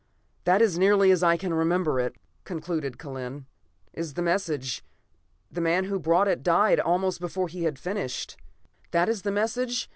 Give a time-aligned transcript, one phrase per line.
[0.45, 3.45] '""That, as nearly as I can remember it," concluded Kellen,
[3.93, 4.83] "is the message.
[5.51, 8.35] The man who brought it died almost before he had finished.
[8.89, 9.87] "That is the message.